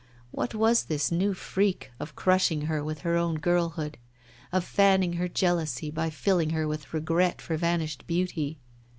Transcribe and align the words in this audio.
What 0.31 0.55
was 0.55 0.85
this 0.85 1.11
new 1.11 1.35
freak 1.35 1.91
of 1.99 2.15
crushing 2.15 2.61
her 2.61 2.83
with 2.83 3.01
her 3.01 3.15
own 3.15 3.35
girlhood, 3.35 3.99
of 4.51 4.63
fanning 4.65 5.13
her 5.13 5.27
jealousy 5.27 5.91
by 5.91 6.09
filling 6.09 6.49
her 6.49 6.67
with 6.67 6.91
regret 6.91 7.39
for 7.39 7.55
vanished 7.55 8.07
beauty? 8.07 8.57